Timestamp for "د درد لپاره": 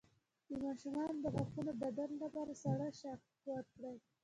1.81-2.53